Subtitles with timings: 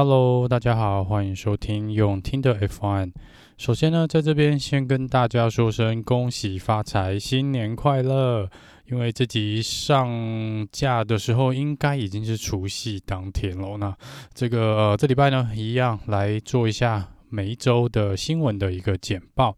[0.00, 3.10] Hello，大家好，欢迎收听用听的 F1。
[3.56, 8.48] 首先呢，在这边先跟大家说声恭喜发财，新年快乐！
[8.86, 13.76] 因为这集上架的时候，应该已经是除夕当天了。
[13.78, 13.92] 那
[14.32, 19.56] 这个、呃、这礼拜呢，一样来做一下每一周的新闻的一个简报。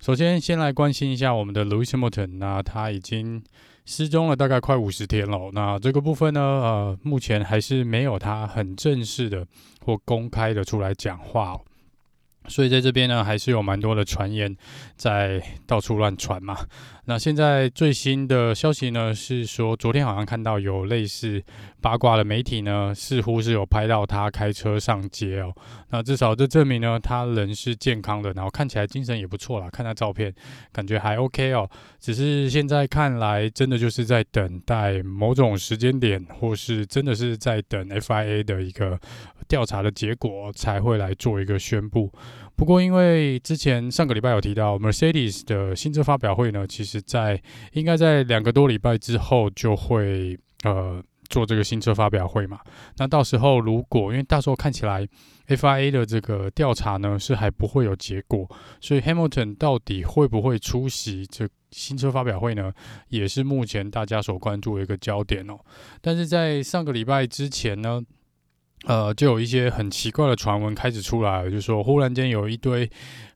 [0.00, 3.40] 首先，先来关心一下我们的 Lewis Hamilton，那他已经。
[3.90, 9.44] 失踪了大概快五十天了，那这个部分呢，呃，目前还是没有他很正式的
[9.84, 11.58] 或公开的出来讲话。
[12.50, 14.54] 所以在这边呢，还是有蛮多的传言
[14.96, 16.58] 在到处乱传嘛。
[17.06, 21.42] 那现在最新的消息呢，是说昨天好像看到有类似
[21.80, 25.52] 八卦的媒体呢，似乎是有拍到他开车上街哦。
[25.90, 29.68] 那至少这证明呢，他人是健康的，然后看起来精神也不错啦。
[29.70, 30.32] 看他照片，
[30.72, 31.68] 感觉还 OK 哦。
[31.98, 38.98] 只是现在看来，真的就是在等待某种时间点，或是真的是在等 FIA 的一个
[39.48, 42.12] 调查的结果，才会来做一个宣布。
[42.56, 47.40] 不过，因为之前上个礼拜有提到 Mercedes 的新车发表会呢，其实在
[47.72, 52.60] 应该在两个多礼拜之后就会呃做这个新车发表会嘛。
[52.98, 55.06] 那到时候如果因为到时候看起来
[55.48, 58.48] FIA 的这个调查呢是还不会有结果，
[58.80, 62.72] 所以 Hamilton 到底会不会出席这新车发表会呢？
[63.08, 65.58] 也是目前大家所关注的一个焦点哦。
[66.00, 68.02] 但是在上个礼拜之前呢，
[68.86, 72.90] 呃，就有一些很奇怪的传闻开始出来，就说忽然间有一堆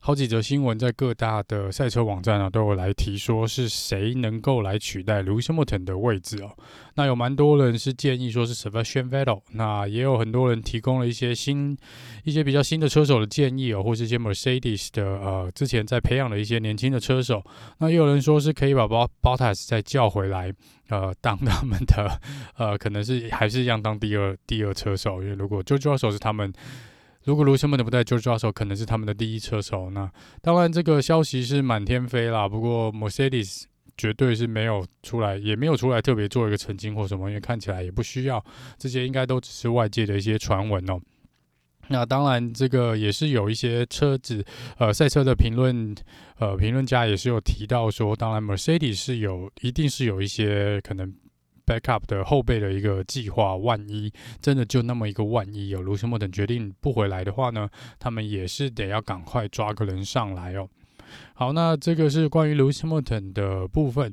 [0.06, 6.54] 好几则新闻在各大的赛车网站啊都有来提说是谁能够来取代 Lewis Hamilton 的位置哦。
[6.96, 11.74] 那有蛮多人是建议说是 Sebastian Vettel，那也有很多人提供了一些新、
[12.22, 17.42] 一些比较新的车手的建议哦，或是一些 Mercedes 的呃之前在培养的一些年轻的车手。
[17.78, 20.52] 那也有人说是可以把 Bottas 再叫回来，
[20.90, 22.20] 呃，当他们的
[22.58, 26.52] 呃可能是还是一样当第二第二车手，因为如果 Jojo 手是他们，
[27.24, 29.90] 如果 Lewis Hamilton 不在 George Russell，可能是他们的第一车手。
[29.90, 33.64] 那当然这个消息是满天飞啦，不过 Mercedes。
[33.96, 38.44] 绝对是没有出来，也没有出来特别做一个澄清或什么，因为看起来也不需要，
[38.76, 40.98] 这些应该都只是外界的一些传闻哦。
[41.86, 44.44] 那当然，这个也是有一些车子
[44.78, 45.94] 呃赛车的评论
[46.40, 51.14] 呃评论家也是有提到说，当然 Mercedes 是有一定是有一些可能
[51.66, 60.68] backup 的后备的一个计划，万一真的就那么一个万一有卢森堡等决定不回来的话呢，他们也是得要赶快抓个人上来哦。
[61.34, 64.12] 好，那这个是关于 Lewis Hamilton 的部分。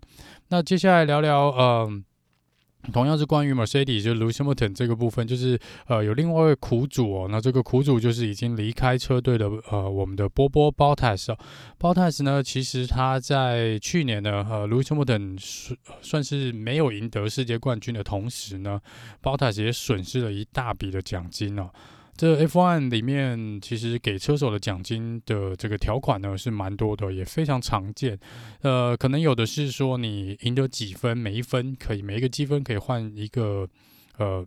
[0.49, 2.03] 那接下来聊聊，嗯，
[2.91, 7.27] 同样是关于 Mercedes，就是 Lewis Hamilton 这个部分，就是呃，有另外一位苦主哦。
[7.29, 11.35] 那这个苦主就是已经离开车队的呃，我们的波波 Bottas。
[11.79, 18.79] Bottas 呢，其实他在去年呢，呃，Lewis Hamilton 算算是没有赢得世界冠军的同时呢
[19.21, 21.69] ，Bottas 也损失了一大笔的奖金哦。
[22.21, 28.15] 这 F1 里面其实给车手的奖金的这个条款呢是蛮多的，也非常常见。
[28.61, 33.67] 呃，可能有的是说你赢得几分，每一分可以每一个积分可以换一个
[34.19, 34.45] 呃。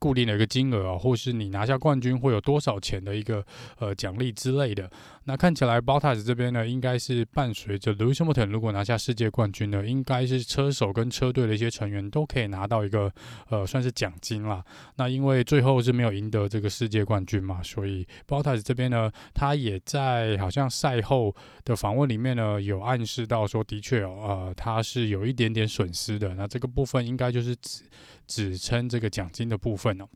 [0.00, 3.44] 固定的一个金额啊，或是你拿下冠军会有多少钱的一个
[3.78, 4.90] 呃奖励之类的。
[5.24, 13.12] 那看起来 Bottas 这边呢，应该是伴随着 Lewis Hamilton 如果拿下世界冠军呢，应该是车手跟车队的一些成员都可以拿到一个
[13.50, 14.64] 呃算是奖金啦。
[14.96, 26.34] 那因为最后是没有赢得这个世界冠军嘛，所以 Bottas 这边呢，他也在好像赛后的访问里面呢，有暗示到说，的确哦，呃，他是有一点点损失的。
[26.34, 27.84] 那这个部分应该就是指。
[28.30, 30.08] 只称这个奖金的部分哦。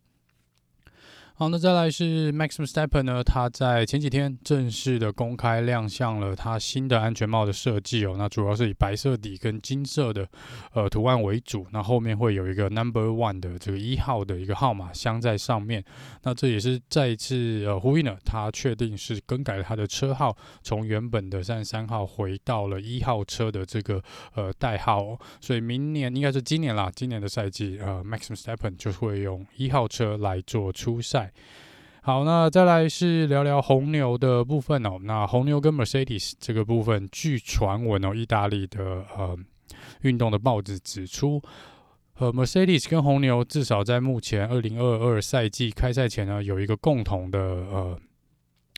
[1.37, 8.15] 好，那再来是 Max Verstappen 呢，他在前几天正式的公开亮相了他新的安全帽的设计哦。
[8.17, 10.29] 那主要是以白色底跟金色的
[10.75, 15.85] 呃图案为主，那后面会有一个 Number One 的这个一号的一个号码镶在上面。
[16.23, 24.01] 那这也是再一次呃呼应了他确定是更改了他的车号，从原本的三十三号回到了一号车的这个
[24.37, 25.19] 呃代号哦。
[25.41, 31.24] 所以明年应该是今年啦，今年的赛季呃 Max Verstappen 就会用一号车来做出赛。
[32.03, 34.99] 好，那再来是聊聊红牛的部分哦。
[35.03, 39.35] 那红牛跟 Mercedes 这个部分，据传闻哦，意大利的呃
[40.03, 41.41] 运动的报纸指出，
[42.19, 47.99] 呃，Mercedes 跟红牛至少在目前二零二二赛季开赛前呢，有一个共同的呃，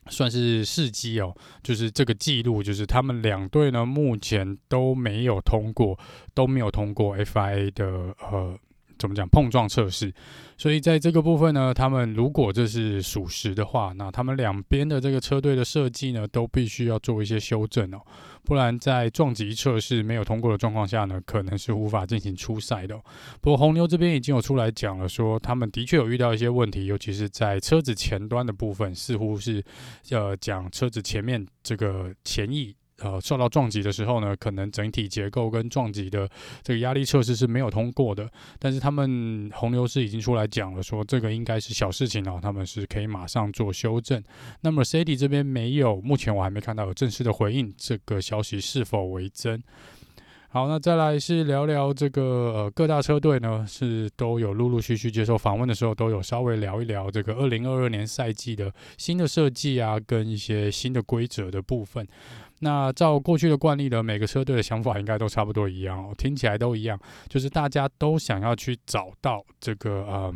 [0.07, 1.35] 算是试机哦，
[1.65, 5.99] 就是这个记录，就是他们两队呢目前都没有通过，
[6.33, 8.57] 都没有通过 FIA 的呃。
[8.99, 10.13] 怎么讲碰撞测试，
[10.57, 18.01] 所以在这个部分呢，他们如果这是属实的话，那他们两边的这个车队的设计呢，都必须要做一些修正哦，
[18.43, 22.97] 不然在撞击测试没有通过的状况下呢，可能是无法进行出赛的。
[23.41, 29.63] 不过红牛这边已经有出来讲了，说他们的确有遇到一些问题，尤其是在车子前端的部分，似乎是
[30.11, 32.75] 呃讲车子前面这个前翼。
[33.03, 36.29] 呃，受到撞击的时候呢，可能整体结构跟撞击的
[36.63, 38.31] 这个压力测试是没有通过的。
[38.59, 44.23] 但是他们红牛是已经出来讲了，说这个应该是小事情哦，他们是可以马上做修正。
[44.63, 49.63] 那么 Mercedes 这边没有，目前我还没看到有正式的回应，这个消息是否为真？
[50.57, 62.09] 好，那再来是聊聊这个呃各大车队呢，是都有陆陆续续接受访问的时候，都有稍微聊一聊这个二零二二年赛季的新的设计啊，跟一些新的规则的部分。
[62.61, 66.99] 那照过去的惯例呢，每个车队的想法应该都差不多一样哦，听起来都一样，
[67.29, 70.35] 就是大家都想要去找到这个呃。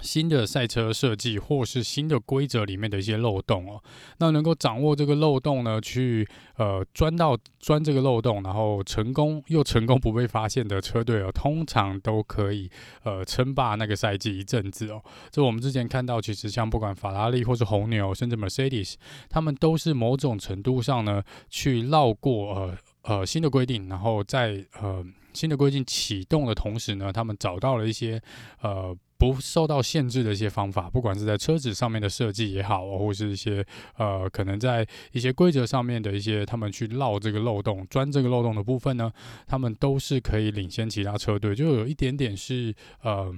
[0.00, 3.82] 新的赛车设计或是新的规则里面的一些漏洞哦，
[4.18, 12.68] 那能够掌握这个漏洞呢，去呃钻到钻这个漏洞，然后成功又成功不被发现的车队哦，通常都可以
[13.04, 15.00] 呃称霸那个赛季一阵子哦。
[15.30, 18.94] 这我们之前看到，其实像不管法拉利或是红牛，甚至 Mercedes，
[19.28, 28.20] 他们都是某种程度上呢去绕过呃呃新的规定，然后在呃新的规定启动的同时呢，他们找到了一些
[28.62, 28.96] 呃。
[29.22, 33.64] 不受到限制的一些方法，不管是在车子上面的设计也好，或是一些
[33.96, 39.12] 呃，可能在一些规则上面的一些，他们去绕这个漏洞、钻这个漏洞的部分呢，
[39.46, 43.32] 他们都是可以领先其他车队，就有一点点是呃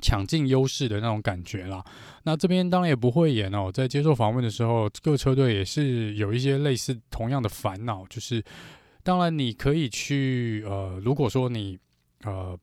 [0.00, 1.84] 抢尽优势的那种感觉啦。
[2.22, 8.40] 那这边当然也不会演哦，在接受访问的时候，各车队也是有一些类似同样的烦恼，就是
[9.02, 11.76] 当然你可以去呃，如果说你
[12.22, 12.56] 呃。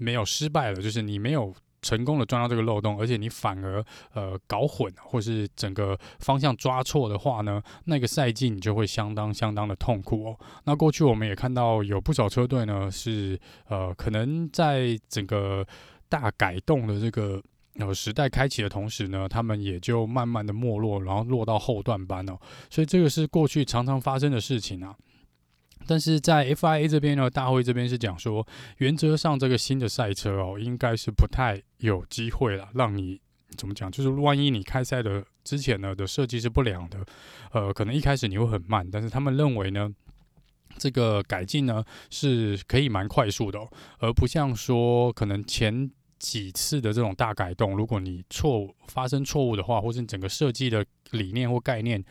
[0.00, 3.82] 没有失败了，就是你没有成功的钻到这个漏洞，而且你反而
[4.12, 10.38] 呃搞混，或是整个方向抓错的话呢，那个赛季你就会相当相当的痛苦哦。
[10.64, 13.38] 那过去我们也看到有不少车队呢是
[13.68, 15.66] 呃可能在整个
[16.08, 17.42] 大改动的这个
[17.76, 22.38] 呃时代开启的同时呢，他们也就慢慢的没落，然后落到后段班哦。
[22.68, 24.94] 所以这个是过去常常发生的事情啊。
[25.86, 28.46] 但是在 FIA 这边呢，大会这边是讲说，
[28.78, 33.20] 原则上这个新的赛车哦，应该是不太有机会了，让你
[33.56, 33.90] 怎么讲？
[33.90, 37.04] 就是万一你开赛的之前呢的设计是不良的，
[37.52, 39.90] 呃，可能一开始你会很慢，但是他们认为呢，
[40.78, 43.58] 这个改进呢是可以蛮快速的，
[43.98, 45.90] 而不像说可能前
[46.20, 52.04] 几次的这种大改动，如果你错误发生错误的话，或是整个设计的理念或概念。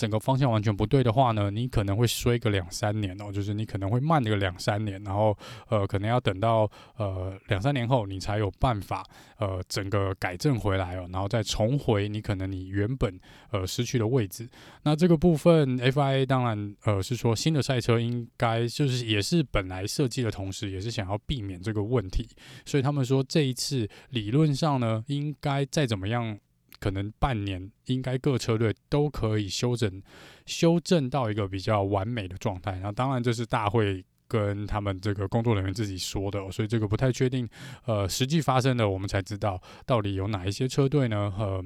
[0.00, 5.36] 整个方向完全不对的话呢，你可能会衰个两三年哦，就是你可能会慢个两三年，然后
[5.68, 6.66] 呃，可能要等到
[6.96, 9.04] 呃两三年后，你才有办法
[9.36, 13.20] 呃整个改正回来哦，然后再重回你可能你原本
[13.50, 14.48] 呃失去的位置。
[14.84, 22.26] 那这个部分，FIA 当然呃是说新的赛车应该就是也是本来设计的同时，也是想要避免这个问题，
[22.64, 26.38] 所以他们说这一次理论上呢，应该再怎么样。
[26.80, 30.02] 可能半年应该各车队都可以修整，
[30.46, 32.80] 修正到一个比较完美的状态。
[32.82, 37.48] 那当然这是大会跟他们这个工作人员自己说的，所以这个不太确定。
[37.84, 41.34] 呃，实际发生的我们才知道到底有哪一些车队呢？
[41.38, 41.64] 呃，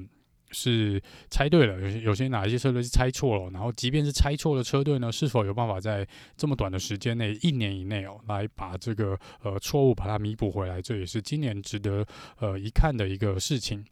[0.51, 3.51] 是猜对了，有些有些哪一些车队是猜错了。
[3.51, 10.81] 然后即便是猜错的车队呢，是否有办法在这么短的时间内，一年以内哦，来把这个呃错误把它弥补回来？
[10.81, 12.05] 这也是今年值得
[12.39, 13.85] 呃一看的一个事情。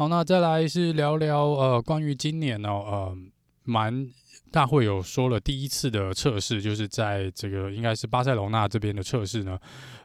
[0.00, 3.16] 好，那再来是聊聊呃，关于今年哦，呃，
[3.64, 4.08] 蛮。
[4.50, 9.56] 大会有说了，第一次的测试就是在这个应该是巴塞罗那这边的测试呢，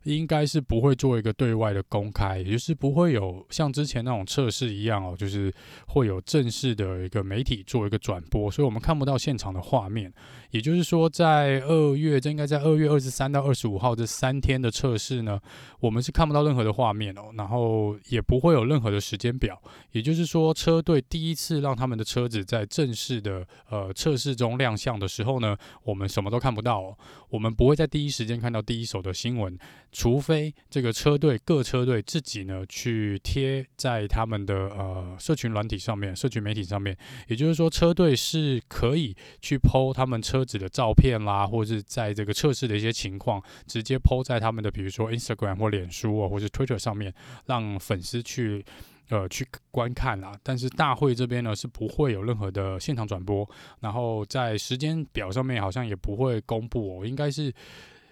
[0.03, 5.51] 应该是不会做一个对外的公开，也就是不会有像之前那种测试一样哦，就是
[5.87, 10.13] 会有正式的一个媒体做一个转播，所以我们看不到现场的画面。
[10.51, 15.37] 也就是说，在二月，这应该在二月二十三到二十五号这三天的测试呢，
[15.81, 19.59] 我们是看不到任何的画面哦，然后也不会有任何的时间表。
[19.91, 24.35] 也就是说，车队第一次让他们的车子在正式的呃测试。
[24.36, 26.98] 中亮相的时候呢，我们什么都看不到，
[27.30, 29.58] 我们不会在第一时间看到第一手的新闻，
[29.92, 36.98] 除非这个车队各车队自己呢去贴在他们的呃社群软体上面、社群媒体上面。
[37.27, 47.13] 也就是说，车队是可以去 po 他们车子的照片啦，或者是在这个测试的一些情况，直接 po 在他们的比如说 Instagram 或脸书啊，或是 Twitter 上面，
[47.46, 48.65] 让粉丝去。
[49.09, 53.47] 呃，去观看啦，但是大会这边呢是不会有任何的现场转播，
[53.81, 57.53] 然后在时间表上面好像也不会公布哦，应该是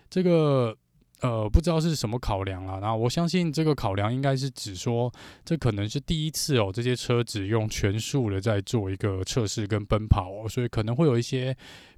[0.09, 0.77] 这个
[1.21, 2.79] 呃，不知道是什么考量啦。
[2.79, 5.11] 那我相信这个考量应该是指说，
[5.43, 11.55] 这可能是第一次哦，这些车子用全速的在做一个测试跟奔跑，所以可能会有一些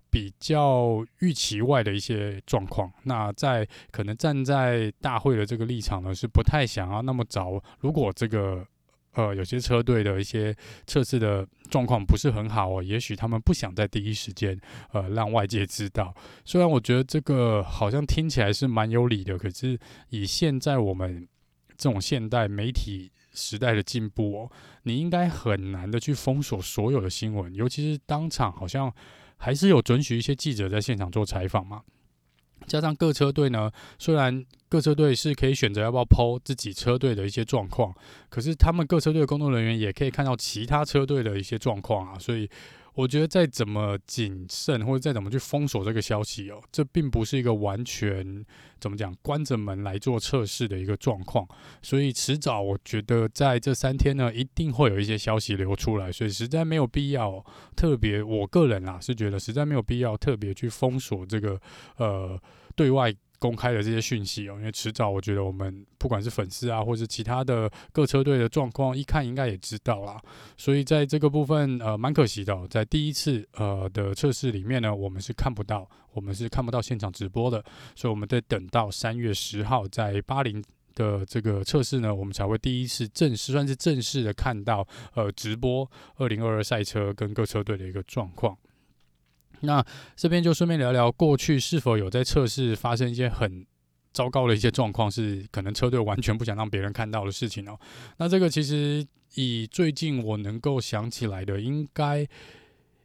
[0.10, 2.90] 比较预期外的一些状况。
[3.04, 7.62] 那在可能站在大会的这个立场呢，是不太想要那么早。
[7.80, 8.66] 如果这个
[9.16, 10.56] 呃，有些车队的一些
[10.86, 14.60] 测试的状况不是很好哦，也许他们不想在第一时间
[14.92, 16.14] 呃让外界知道。
[16.44, 19.80] 虽然我觉得这个好像听起来是蛮有理的，可是
[20.10, 21.28] 以现在我们
[21.78, 24.52] 这种现代媒体时代的进步哦，
[24.84, 28.94] 你应该很难的去封锁所有的新闻，尤其是当场好像
[29.38, 31.82] 还是有准许一些记者在现场做采访嘛。
[32.66, 37.94] 加上各车队呢，虽然各车队是可以选择要不要抛自己车队的一些状况，
[38.30, 42.50] 可是他们各车队的工作人员也可以看到其他车队的一些状况啊，所以。
[42.96, 48.44] 我觉得再怎么谨慎，或者再怎么去封锁这个消息哦，这并不是一个完全
[48.80, 51.48] 怎么讲关着门来做测试的一个状况。
[51.82, 56.12] 所以迟早，我觉得在这三天呢，一定会有一些消息流出来。
[56.12, 61.60] 所以实在没有必要特别，我个人啊是觉得实在没有必要特别去封锁这个
[61.98, 62.42] 呃
[62.76, 63.14] 对外。
[63.46, 70.20] 公开的这些讯息哦，因为迟早我觉得我们不管是粉丝啊，或是其他的各车队的状况，一看应该也知道啦。
[70.58, 77.64] 所以在这个部分，呃，蛮可惜的，在第一次呃的测试里面呢，我们是看不到，我们是看不到现场直播的。
[77.96, 80.64] 所以我们得等到三月十号在巴林
[80.96, 88.58] 的这个测试呢，我们才会第一次正式算是正式的看到呃直播二零二二赛车跟各车队的一个状况。
[89.66, 93.66] 那这边就顺便聊聊过去是否有在测试发生一些很
[94.14, 97.78] 糟糕的一些状况，是可能车队完全不想让别人看到的事情哦。
[98.18, 102.26] 那这个其实以最近我能够想起来的，应该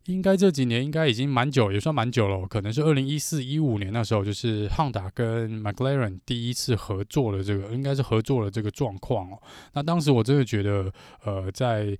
[0.07, 2.47] 应该这几年应该已经蛮久，也算蛮久了。
[2.47, 9.43] 可能是二零一四一五年那时候，就是汉达跟 McLaren 第一次合作的这个，应该是合作的这个状况哦。
[9.73, 10.93] 那当时我真的觉得，
[11.25, 11.99] 呃，在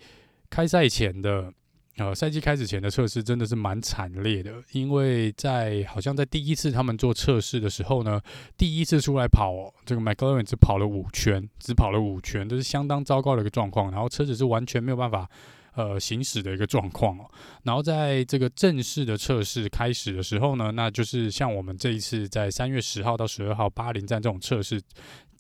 [0.49, 1.53] 开赛前的。
[2.01, 8.19] 呃，赛季开始前的测试真的是蛮惨烈的，因为在好像在第一次他们做测试的时候呢，
[8.57, 13.91] 第一次出来跑，这个 McLaren 只跑了五圈，只跑了五圈，这是相当糟糕的一个状况。
[13.91, 15.29] 然后车子是完全没有办法
[15.75, 17.31] 呃行驶的一个状况哦。
[17.65, 24.81] 然后在这个正式的测试开始的时候呢，那就是像我们这一次在三月十号到十二号巴林站这种测试。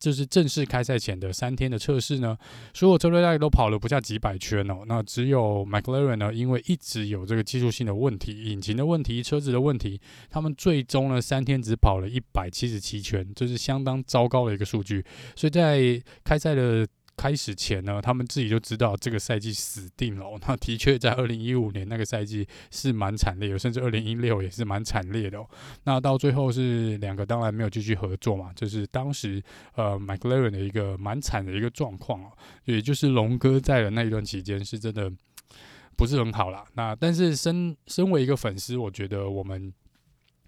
[0.00, 2.36] 这是正式开赛前的三天的测试呢，
[2.74, 4.82] 所有车队大概都跑了不下几百圈哦。
[4.86, 15.04] 那只有 McLaren 呢，因为一直有这个技术性的问题、引擎的问题、车子的问题，他们最终呢三天只跑了一百七十七圈，这是相当糟糕的一个数据。
[15.36, 16.88] 所以在开赛的。
[17.20, 20.26] 开始前呢，他们自己就知道这个赛季死定了。
[20.48, 25.38] 那的确，在二零一五年那个赛季是蛮惨烈的，甚至二零一六也是蛮惨烈的。
[25.38, 25.46] 哦
[25.84, 29.42] 那到最后是两个当然没有继续合作嘛，就是当时
[29.74, 32.32] 呃 McLaren 的一个蛮惨的一个状况哦，
[32.64, 35.12] 也就是龙哥在的那一段期间是真的
[35.98, 36.64] 不是很好啦。
[36.72, 39.70] 那但是身身为一个粉丝，我觉得我们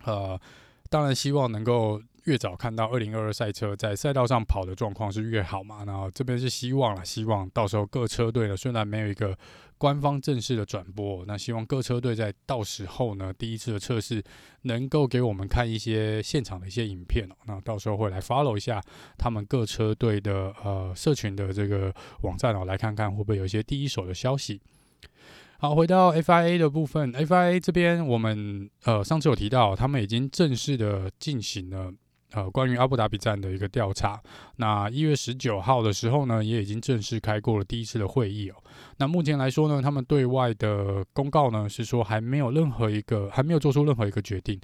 [0.04, 0.40] 呃
[0.88, 2.00] 当然希望能够。
[2.24, 5.84] 越早看到二零二二赛车在赛道上跑的状况是越好嘛？
[5.84, 9.36] 然后这边是希望了，希望到时候各车队呢，虽然没有一个
[9.76, 14.22] 官方正式的转播，那希望各车队在到时候呢，第一次的测试
[14.62, 17.34] 能够给我们看一些现场的一些影片哦。
[17.46, 18.80] 那到时候会来 follow 一下
[19.18, 24.60] 他们各车队的呃社群的这个网站哦，来看看会不会有一些第一手的消息。
[25.58, 31.92] 好，回到 FIA 的部分，FIA 这边我们呃上次有提到，他们已经正式的进行了。
[32.34, 34.20] 呃，关于阿布达比站的一个调查，
[34.56, 38.54] 那一月十九号的时候呢，也已经正式开过了第一次的会议哦。
[38.96, 44.58] 那目前来说呢，他们对外的公告呢是说还没有任何一个，还没有做出任何一个决定，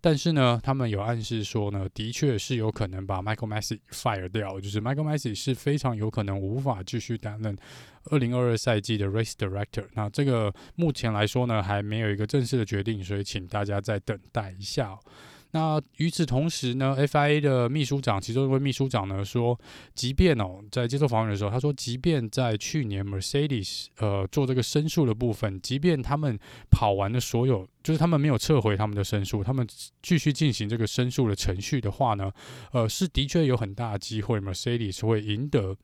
[0.00, 7.56] 但是呢，他们有暗示说呢，的确是有可能把 Michael Masi fire 掉，就是 Michael Masi 是非常有可能无法继续担任
[8.10, 9.86] 二零二二赛季的 Race Director。
[9.94, 14.98] 那这个目前来说呢，还没有一个正式的决定，所以请大家再等待一下。
[15.54, 19.56] 那与此同时呢，FIA 的秘书长，其中一位秘书长呢说，
[19.94, 26.36] 即便哦，在接受访问的时候，他说，即便在去年 Mercedes 呃做这个申诉的部分，即便他们
[26.72, 29.64] 跑完了所有，就是他们没有撤回他们的申诉，他们
[30.02, 32.32] 继续进行这个申诉的程序的话呢，
[32.72, 35.76] 呃，是的确有很大的机会 Mercedes 会赢得。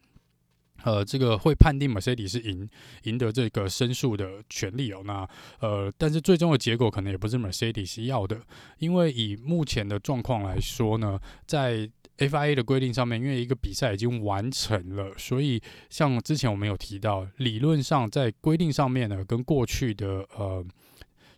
[0.85, 2.69] 呃，这个会判定 Mercedes 是赢
[3.05, 5.03] 赢得这个申诉的权利哦。
[5.05, 5.29] 那
[5.61, 8.41] 呃，但是最终的结果可能也不是 Mercedes 要的，
[8.79, 20.65] 因为以目前的状况来说呢，在 FIA 的规定上面，因为一个比赛已经完成了，所以像之前我们有提到，理论上在规定上面呢，跟过去的呃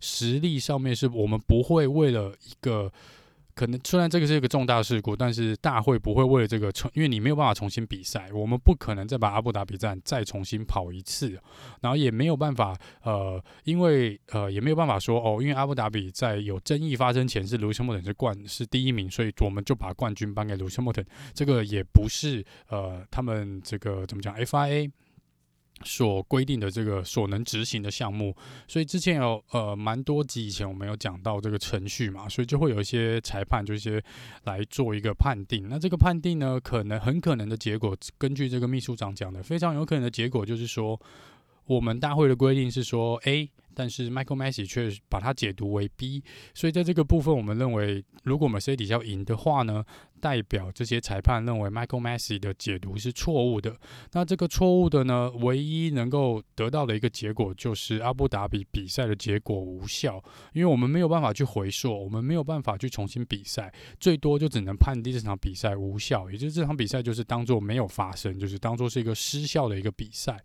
[0.01, 2.93] 实力上面，是我们不会为了一个。
[3.55, 11.39] 可能虽然这个是一个重大事故，但是大会不会为了这个重，因为你没有办法重新比赛，我们不可能再把阿布达比站再重新跑一次，
[11.81, 21.05] 然后也没有办法，呃，因为呃也没有办法说哦，因为阿布达比在有争议发生前是卢西莫顿是冠是第一名，所以我们就把冠军颁给卢西莫顿，
[21.35, 24.91] 这个也不是呃他们这个怎么讲 FIA。
[25.85, 28.35] 所规定的这个所能执行的项目，
[28.67, 34.03] 所以之前有呃蛮多集以前我们有讲到这个程序嘛，所以就会有一些裁判就一些
[34.45, 35.69] 来做一个判定。
[35.69, 41.01] 那这个判定呢，可能很可能的结果，根据这个秘书长讲的，非常有可能的结果就是说，
[41.67, 43.51] 我们大会的规定是说 A。
[43.75, 46.23] 但是 Michael Messi 却把它解读为 B，
[46.55, 49.85] 所以在这个部分，我们认为，如果 Mercedes 要赢的话呢，
[50.21, 53.77] 代表这些裁判认为 Michael Messi 的解读是错误的。
[54.13, 70.39] 那这个错误的呢，唯一能够得到的一个结果就是阿布达比比赛的结果无效，因为我们没有办法去回溯，我们没有办法去重新比赛，最多就只能判定这场比赛无效，也就是这场比赛就是当做没有发生，就是当做是一个失效的一个比赛。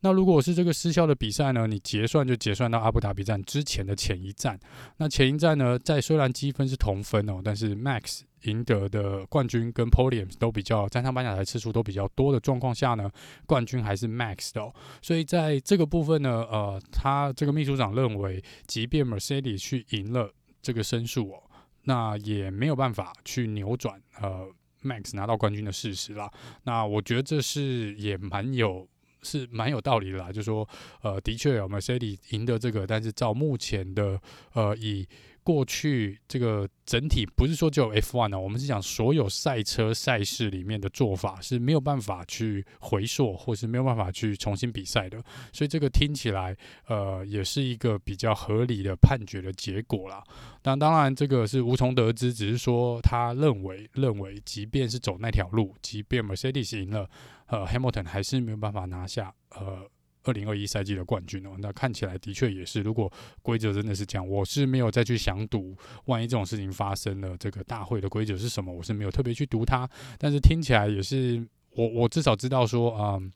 [0.00, 4.58] 那如果是这个失效的比赛呢，你结算就结算到阿布达比站之前的前一站。
[4.98, 13.10] 那前一站呢，在虽然积分是同分哦，但是 Max 赢得的冠军跟 Podium 都比较站上颁奖台次数都比较多的状况下呢，
[13.44, 14.72] 冠军还是 Max 的哦。
[15.02, 21.42] 所以在这个部分呢，呃，他这个秘书长认为，即便 Mercedes 去赢了这个申诉哦，
[21.82, 24.48] 那也没有办法去扭转呃
[24.84, 26.30] Max 拿到冠军的事实啦。
[26.62, 28.86] 那我觉得这是也蛮有。
[29.28, 30.66] 是蛮有道理的啦，就说，
[31.02, 34.18] 呃，的确有 Mercedes 赢得这个，但是照目前的，
[34.54, 35.06] 呃，以
[35.42, 45.18] 过去这个整体不是说只有 F1 呢，我们是讲所有赛车赛事里面的做法是没有办法去回溯，或是没有办法去重新比赛的，
[45.50, 46.54] 所以这个听起来，
[46.86, 50.22] 呃，也是一个比较合理的判决的结果啦。
[50.60, 57.08] 但当然，这个是无从得知，只是说他认为，认为即便是走那条路，即便 Mercedes 赢了。
[57.48, 59.86] 呃，Hamilton 还是没有办法拿下呃
[60.24, 61.56] 二零二一赛季的冠军哦。
[61.58, 63.10] 那看起来的确也是，如果
[63.42, 65.74] 规则真的是这样，我是没有再去想赌，
[66.04, 69.88] 万一这种事情发生了，这个大会的规则是什么，我是没有特别去读它。
[70.18, 71.42] 但是听起来也是，
[71.74, 73.32] 我我至少知道说，嗯、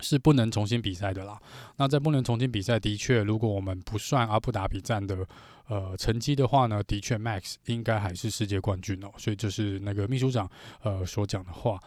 [0.00, 1.36] 是不能重新比赛的啦。
[1.78, 5.26] 那在不能重新比赛，的确，如果我们不算阿布达比站的
[5.66, 9.10] 呃成绩的话呢，的确 Max 应该还是世界冠军哦。
[9.16, 10.48] 所以这是那个秘书长
[10.82, 11.82] 呃所讲的话。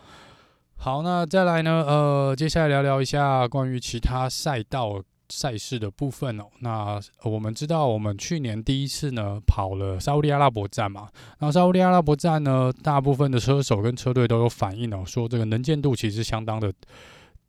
[0.82, 1.84] 好，那再来呢？
[1.86, 6.46] 呃，接下来聊聊一下关于其他赛道赛事的部分哦。
[6.60, 11.10] 那我们知道，我们去年第一次呢跑了沙乌地阿拉伯站嘛。
[11.40, 16.72] 那沙乌地阿拉伯站呢，大部分的车手跟车队都有反映哦，说这个能见度其实相当的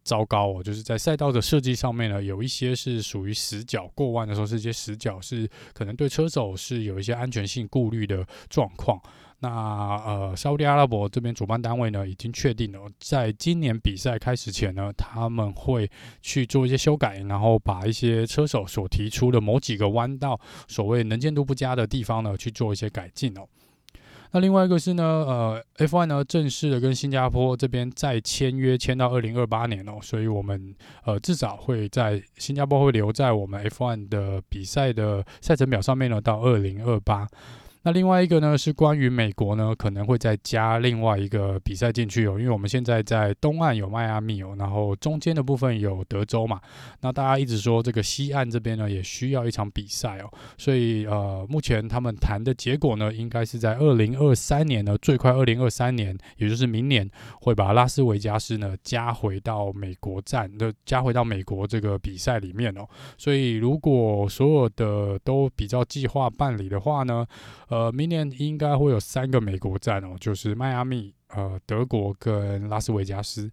[0.02, 0.60] 糟糕哦。
[0.60, 9.00] 就是在赛道的设计上面呢，有一些是属于死角，过弯的时候是一些死角，是可能对车手是有一些安全性顾虑的状况。
[9.42, 9.48] 那
[10.04, 23.46] 呃，沙特阿拉伯这边主办单位呢，已经确定了，在今年比赛开始前呢，他们会去做一些修改，然后把一些车手所提出的某几个弯道所谓能见度不佳的地方呢，去做一些改进哦。
[24.32, 30.74] 那另外一个是呢，呃，F1 呢正式的跟新加坡这边再签约，签到二零二八年哦，所以我们
[31.04, 37.26] 呃至少会在新加坡会留在我们 F1 的比赛的赛程表上面呢，到二零二八。
[37.82, 46.60] 那另外一个呢，是关于美国呢，可能会再加另外一个比赛进去哦，因为我们现在在东岸有迈阿密哦，然后中间的部分有德州嘛，
[47.00, 67.26] 那大家一直说这个西岸这边呢也需要一场比赛哦，所以呃，目前他们谈的结果呢，应该是在二零二三年呢，最快二零二三年，也就是明年会把拉斯维加斯呢加回到美国站的，加回到美国这个比赛里面哦，所以如果所有的都比较计划办理的话呢，
[67.70, 73.48] 呃，明年应该会有三个美国站哦，就是迈阿密、呃，德国跟拉斯维加斯。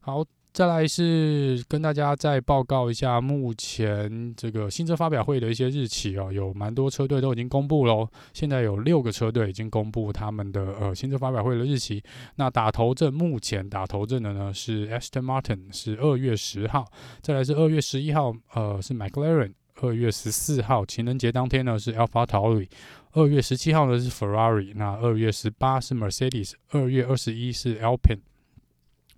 [0.00, 8.06] 好，再来是跟大家再报告一下目前这个新车发表会的一些日期哦，有蛮多车队都已经公布喽。
[8.34, 12.02] 现在有六个车队已经公布他们的呃新车发表会的日期。
[12.36, 16.84] 那打头阵，目前打头阵的呢是 Aston Martin，是二月十号，
[17.22, 19.54] 再来是二月十一号，呃，是 McLaren。
[19.80, 22.68] 二月十四号情人节当天呢是 AlphaTauri，
[23.12, 28.20] 二月十七号呢是 Ferrari，那二月十八是 Mercedes，二月二十一是 Alpin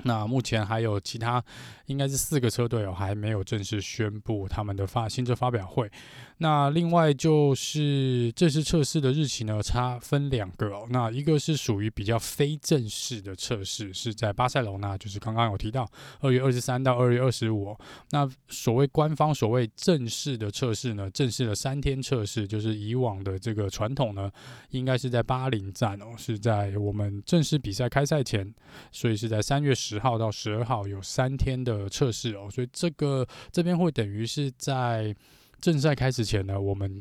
[0.03, 1.43] 那目前还有其他，
[1.87, 5.91] 应该是四个车队哦，还没有正式宣布他们的发新车发表会。
[6.39, 10.87] 那另外就是这次测试的日期呢，差分两个哦。
[10.91, 15.89] 那一个是属于比较非正式的测试，是在巴塞罗那，就是刚刚有提到
[16.21, 17.75] 二月二十三到二月二十五。
[18.11, 24.31] 那所谓官方所谓正式的测试呢，正式的三天测试，就是以往的这个传统呢，
[24.71, 28.53] 应该是在巴林站哦，是在我们正式比赛开赛前，
[28.91, 32.49] 所以是在三月十号到十二号有三天的测试哦。
[32.51, 35.15] 所以这个这边会等于是在。
[35.61, 37.01] 正赛开始前呢，我们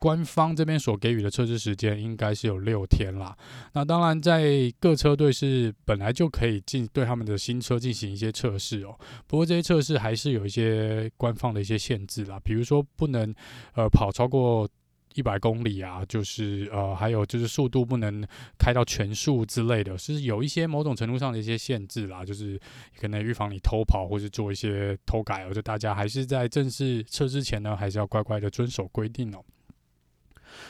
[0.00, 3.36] 官方这边所给予的测试时间应该是有六天啦。
[3.74, 4.42] 那当然，在
[4.80, 8.98] 各车队是本来就可以进对他们的新车进行一些测试哦。
[9.28, 13.32] 不过这些测试还是有一些官方的一些限制啦，比如说不能
[13.76, 14.68] 呃跑超过。
[15.14, 18.26] 一百公里啊，就是呃，还有就是速度不能
[18.58, 22.60] 开到全速之类的，是有一些某种程度上的一些限制啦，就是
[22.98, 29.44] 可能预防你偷跑或是做一些偷改，而且大家还是在正式测之前呢，还是要乖乖的遵守规定哦。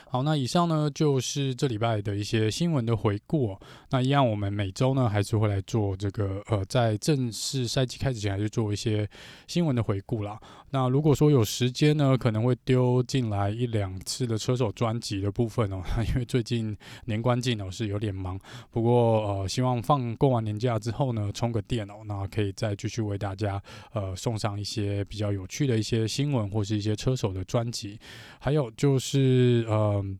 [0.08, 3.60] 好，那以上呢就是这礼拜的一些新闻的回顾哦。
[3.90, 9.08] 那一样，我们每周呢还是会来做这个呃，在正式赛季开始前，还是做一些
[9.46, 10.38] 新闻的回顾啦。
[10.70, 15.82] 那如果说有时间呢，可能会丢进来一两次的车手专辑的部分哦。
[16.08, 18.38] 因为最近年关近哦，是有点忙。
[18.70, 27.98] 不过呃，希望放过完年假之后呢，充个电哦，那可以再继续为大家呃送上一些比较有趣的一些新闻或是一些车手的专辑。
[28.38, 29.66] 还有就是。
[29.72, 30.18] 嗯，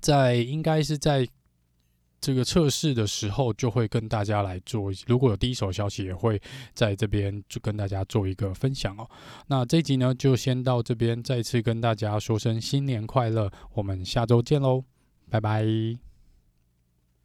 [0.00, 1.26] 在应该是在
[2.20, 4.92] 这个测试的时候，就会跟大家来做。
[5.06, 6.40] 如果有第一手消息，也会
[6.74, 9.08] 在这边就跟大家做一个分享哦。
[9.46, 14.84] 那这一集呢，就先到这边，再次跟大家说声新年快乐，我们下周见喽，
[15.30, 16.07] 拜拜。